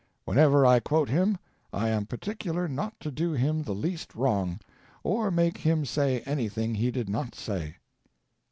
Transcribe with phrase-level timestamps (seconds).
[0.25, 1.37] Whenever I quote him,
[1.71, 4.59] I am particular not to do him the least wrong,
[5.03, 7.75] or make him say anything he did not say.